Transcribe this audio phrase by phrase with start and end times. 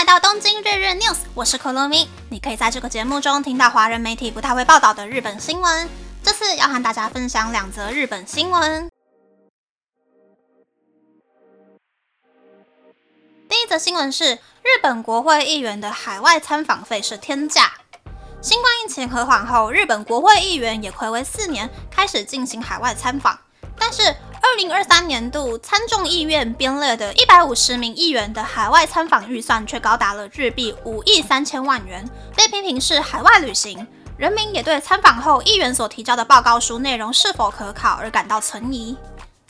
[0.00, 2.08] 来到东京日日 news，我是可乐咪。
[2.30, 5.90] 你可以在这个节目中听到华人媒体不太会报道的日本新闻。
[6.22, 8.88] 这次要和大家分享两则日本新闻。
[13.46, 17.70] 第一则新闻是日本国会议员的海外参访费是天价。
[18.40, 23.38] 新冠疫情和缓后，日本国会议员也回违四年开始进行海外参访，
[23.78, 24.16] 但是。
[24.50, 32.04] 二零二三年度参众议院编列的一百五十名议员的海外参访预算却高达了日币五亿三千万元，
[32.34, 33.86] 被批评是海外旅行。
[34.18, 38.96] 人民也对参访后议员所提交的报告书内容是否可考而感到存疑。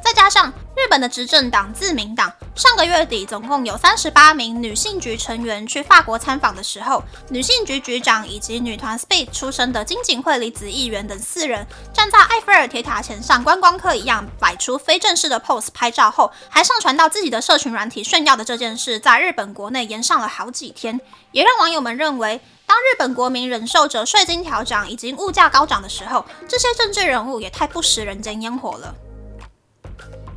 [0.03, 21.01] 再加上日本的执政党自民党上个月底总共有三十八名女性局成员去法国参访的时候，女性局局长以及女团 Speed 出身的金井惠里子议员等四人站在埃菲尔铁塔前像观光客一样摆出非正式的 pose 拍照后，还上传到自己的社群软体炫耀的这件事，在日本国内延上了好几天，
[21.33, 28.95] 也让网友们认为，当日本国民忍受着税金调涨以及物价高涨的时候，这些政治人物也太不食人间烟火了。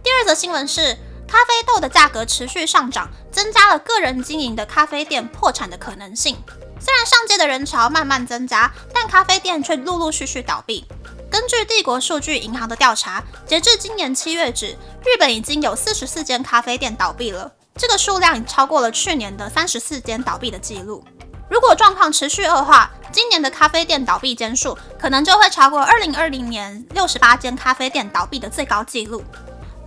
[0.03, 6.35] 第二则新闻是，咖啡豆的价格持续上涨，增加了个人经营的咖啡店破产的可能性。
[6.77, 10.85] 虽然上街的人潮慢慢增加，但咖啡店却陆陆续续倒闭。
[11.31, 21.01] 根据帝国数据银行的调查，截至今年七月止，日本已经有四十四间咖啡店倒闭了，这个数量已超过了去年的三十四间倒闭的记录。
[21.49, 29.23] 如果状况持续恶化，今年的咖啡店倒闭间数可能就会超过二零二零年六十八间咖啡店倒闭的最高纪录。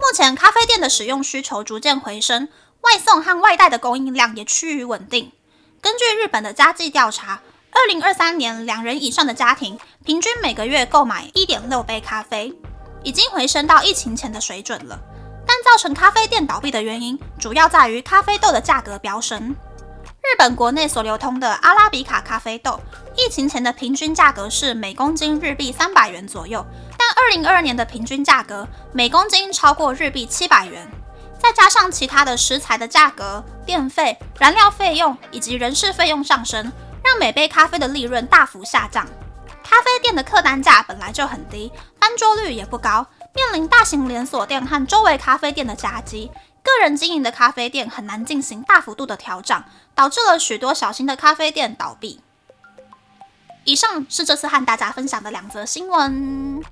[0.08, 2.48] 目前咖啡店的使用需求逐渐回升，
[2.82, 5.32] 外送和外带的供应量也趋于稳定。
[5.80, 7.40] 根据日本的家计调查，
[7.72, 12.54] 二零二三年两人以上的家庭平均每个月购买一点六杯咖啡，
[13.02, 14.96] 已经回升到疫情前的水准了。
[15.44, 19.56] 但造成咖啡店倒闭的原因，主要在于咖啡豆的价格飙升。
[20.26, 22.80] 日本国内所流通的阿拉比卡咖啡豆，
[23.16, 26.66] 疫情前的平均价格是每公斤日币三百元左右。
[26.98, 30.90] 但二零二二年的平均价格每公斤超过日币七百元，
[31.38, 36.72] 再加上其他的食材的价格、电费、燃料费用以及人事费用上升，
[37.04, 39.06] 让每杯咖啡的利润大幅下降。
[39.62, 41.70] 咖啡店的客单价本来就很低，
[42.00, 46.30] 翻桌率也不高，面临大型连锁店和周围咖啡店的夹击，
[46.66, 49.62] 个人经营的咖啡店很难进行大幅度的调整，
[49.94, 52.20] 导致了许多小型的咖啡店倒闭。
[53.64, 56.62] 以上是这次和大家分享的两则新闻。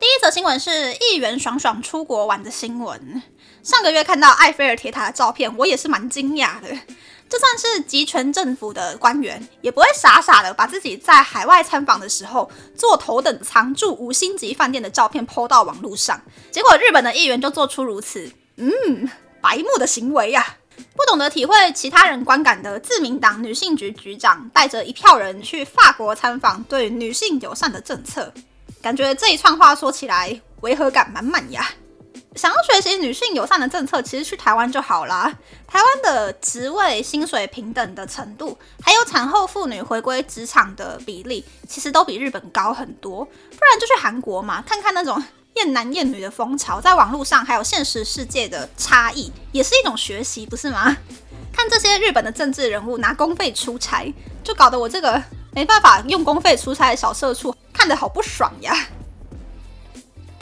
[0.00, 3.22] 第一则新闻是议员爽爽出国玩的新闻。
[3.62, 6.68] 上个月看到埃菲尔铁塔的照片，我也是蛮惊讶的。
[7.34, 16.22] 就算是集权政府的官员，也不会傻傻的把自己在海外参访的时候坐头等舱住五星级饭店的照片抛到网络上。
[16.52, 20.58] 结果日本的议员就做出如此嗯白目的行为呀！
[20.94, 28.32] 不懂得体会其他人观感的自民党女性局局长，带着一票人去法国参访，对女性友善的政策。
[28.80, 31.68] 感觉这一串话说起来违和感满满呀！
[32.34, 35.32] 想要学习女性友善的政策，其实去台湾就好啦。
[35.66, 43.24] 台湾的职位、薪水平等的程度，还有产后妇女回归职场的比例，其实都比日本高很多。
[43.24, 43.30] 不
[43.64, 45.22] 然就去韩国嘛，看看那种
[45.54, 50.96] 厌男厌女的风潮，在网络上还有现实世界的差异，也是一种学习，不是吗？
[51.52, 54.12] 看这些日本的政治人物拿公费出差，
[54.42, 55.22] 就搞得我这个
[55.52, 57.54] 没办法用公费出差的小社畜。
[57.72, 58.72] 看得好不爽呀！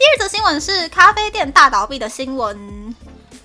[0.02, 2.92] 第二则新闻是咖啡店大倒闭的新闻。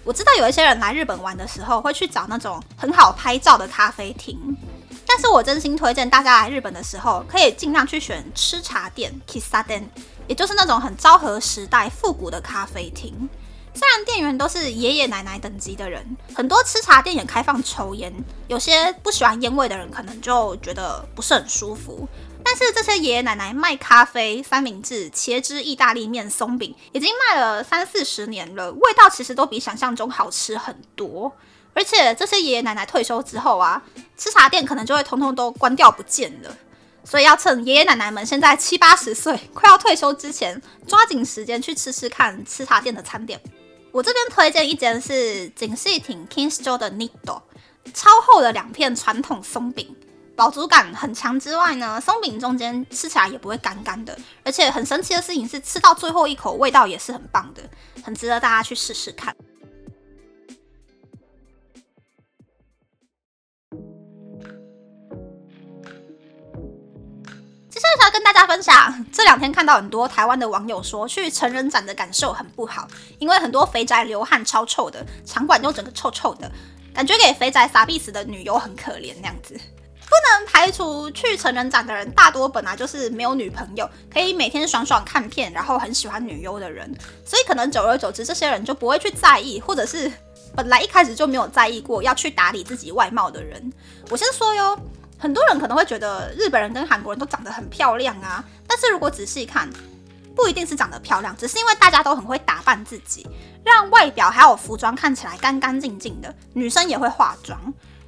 [0.03, 4.57] 我知道有一些人来日本玩的时候会去找那种很好拍照的咖啡厅，
[5.05, 9.83] 但是我真心推荐大家来日本的时候，可以尽量去选吃茶店 （kissa den），
[10.25, 13.29] 也就是那种很昭和时代复古的咖啡厅。
[13.75, 16.03] 虽然店员都是爷爷奶奶等级的人，
[16.33, 18.11] 很多吃茶店也开放抽烟，
[18.47, 22.09] 有些不喜欢烟味的人可能就觉得不是很舒服。
[22.57, 31.31] 是这些爷爷奶奶卖咖啡、三明治、茄汁意大利面、松饼，已经卖了三四十年了，味道其实都比想象中好吃很多。
[31.73, 33.83] 而且这些爷爷奶奶退休之后啊，
[34.17, 36.57] 吃茶店可能就会通通都关掉不见了。
[37.03, 43.39] 所以要趁爷爷奶奶们现在七八十岁，快要退休之前，抓紧时间去吃吃看吃茶店的餐点。
[43.91, 47.41] 我这边推荐一间是景细町 King's 的 Nido，
[47.93, 49.95] 超厚的两片传统松饼。
[50.37, 57.63] 饱足感很强之外呢，松饼中间吃起来也不会干干的，而且很神奇的事情是，吃到最后一口味道也是很棒的，
[58.03, 59.35] 很值得大家去试试看。
[67.67, 72.87] 接下在想跟大家分享，这两天看到很多台湾的网友说，去成人展的感受很不好，
[73.17, 76.51] 因为很多肥宅流汗超臭的，场馆又整个臭臭的，
[76.93, 79.59] 感觉给肥宅撒必死的女优很可怜那样子。
[80.09, 86.91] 不能排除去成人展的人大多本来就是没有女朋友，可以每天爽爽看片，然后很喜欢女优的人，
[87.25, 90.11] 所以可能久而久之，这些人就不会去在意，或者是
[90.55, 93.71] 本来一开始就没有在意过要去打理自己外貌的人。
[94.09, 94.77] 我先说哟。
[95.19, 99.67] 很多人可能会觉得日本人跟韩国人都长得很漂亮啊，但是如果仔细看，
[100.35, 103.25] 不一定是长得漂亮，只是因为大家都很会打扮自己，
[103.65, 106.31] 让外表还有服装看起来干干净净的。
[106.53, 107.59] 女生也会化妆，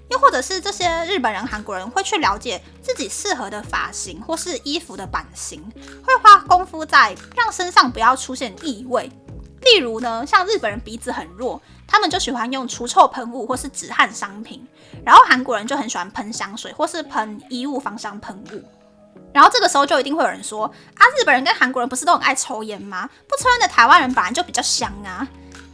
[0.10, 5.64] 又或者是这些日本人、韩国人会去了解自己适合的发型或是衣服的版型，
[6.04, 9.10] 会花功夫在让身上不要出现异味。
[9.62, 14.66] 例如呢，像日本人鼻子很弱，他们就喜欢用除臭喷雾或是止汗商品，
[15.06, 18.64] 然后韩国人就很喜欢喷香水或是喷衣物芳香喷雾。
[19.32, 23.08] 然后这个时候就一定会有人说啊，日本人跟韩国人不是都很爱抽烟吗？
[23.28, 25.28] 不抽烟的台湾人本来就比较香啊。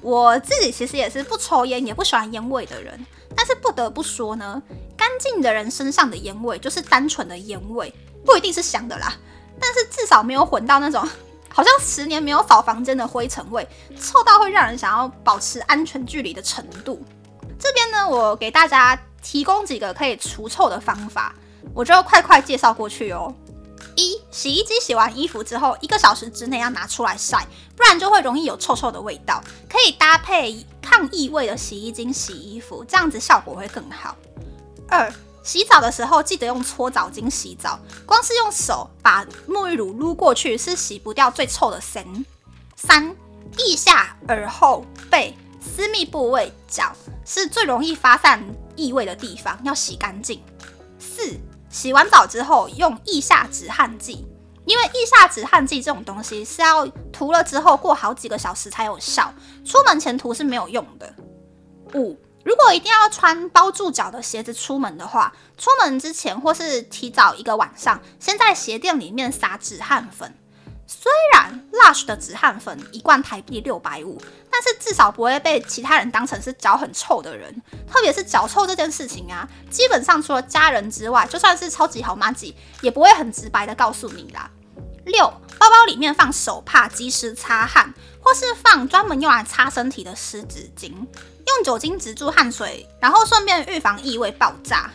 [0.05, 3.03] 我自己其实也是不抽烟也不喜欢烟味的人，
[3.35, 4.61] 但是不得不说呢，
[4.95, 7.91] 干净的人身上的烟味就是单纯的烟味，
[8.23, 9.11] 不一定是香的啦，
[9.59, 11.03] 但是至少没有混到那种。
[11.49, 13.67] 好像十年没有扫房间的灰尘味，
[13.99, 17.01] 臭到会让人想要保持安全距离的程度。
[17.57, 21.33] 这边呢，我给大家提供几个可以除臭的方法，
[21.73, 23.33] 我就快快介绍过去哦。
[23.95, 29.43] 一，洗衣机洗完衣服之后，一个小时之内要拿出来晒，不然就会容易有臭臭的味道。
[29.69, 34.15] 可以搭配抗异味的洗衣精洗衣服，这样子效果会更好。
[34.87, 35.11] 二。
[35.43, 42.25] 洗澡的时候记得用搓澡巾洗澡，光是用手把沐浴乳撸过去是洗不掉最臭的身。
[42.75, 43.15] 三，
[43.59, 46.91] 腋下、耳后、背、私密部位、脚
[47.23, 48.43] 是最容易发散
[48.75, 50.41] 异味的地方，要洗干净。
[51.75, 54.25] 洗完澡之后用腋下止汗剂，
[54.65, 59.33] 因为腋下止汗剂这种东西是要涂了之后过好几个小时才有效，
[59.65, 61.13] 出门前涂是没有用的。
[61.93, 62.17] 五。
[62.45, 70.33] 如果一定要穿包住脚的鞋子出门的话，出门之前或是提早一个晚上，先在鞋垫里面撒止汗粉。
[70.87, 74.21] 虽然 Lush 的止汗粉一罐台币六百五，
[74.51, 77.61] 但是至少不会被其他人当成是脚很臭的人。
[77.87, 84.49] 特别是脚臭这件事情啊，基本上除了家人之外，就算是超级好妈吉，也不会很直白的告诉你啦。
[85.05, 85.25] 六，
[85.59, 90.91] 包包里面放手帕，及时擦汗，或是放专门用来擦身体的湿纸巾。
[90.91, 94.91] 用酒精止住汗水，然后顺便预防异味爆炸。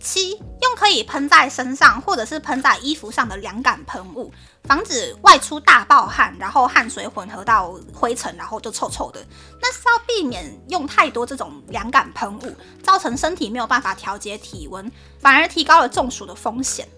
[0.00, 0.40] 七，
[0.88, 4.32] 可以喷在身上或者是喷在衣服上的凉感喷雾，
[4.64, 9.22] 防止外出大爆汗，然后汗水混合到灰尘，然后就臭臭的。
[9.60, 16.88] 那是要避免用太多这种凉感喷雾，造成身体没有办法调节体温，反而提高了中暑的风险。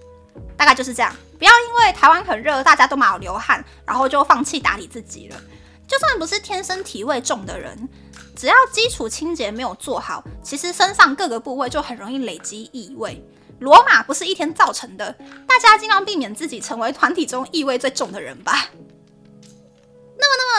[0.56, 5.36] 大概就是这样，不要因为台湾很热，大家都蛮有流汗，然后就放弃打理自己了。
[5.88, 7.88] 就算不是天生体味重的人。
[8.36, 13.20] 只要基础清洁没有做好，其实身上各个部位就很容易累积异味。
[13.60, 15.12] 罗马不是一天造成的，
[15.46, 18.70] 大家尽量避免自己成为团体中异味最重的人吧。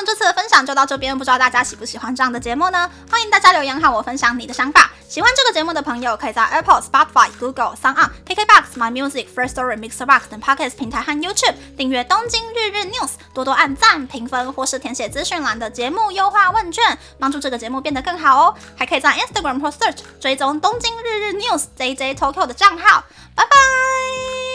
[0.06, 2.89] 这次的分享就到这边，不知道大家喜不喜欢这样的节目呢？
[3.09, 4.92] 欢迎大家留言和我分享你的想法。
[5.07, 18.56] 喜欢这个节目的朋友，可以在 Apple、Spotify、Google、s o n KKBox、My Music、First Story、Mixer Box 等 Podcast 平台和 YouTube 订阅《东京日日 News》，多多按赞、评分或是填写资讯栏的节目优化问卷，帮助这个节目变得更好哦。
[18.78, 23.04] 还可以在 Instagram 或 Search 追踪《东京日日 News》JJ Tokyo 的账号。
[23.35, 24.50] 拜拜。